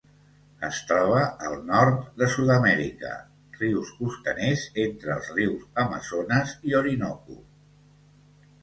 [0.67, 1.19] Es troba
[1.49, 3.11] al nord de Sud-amèrica:
[3.59, 7.41] rius costaners entre els rius Amazones i Orinoco.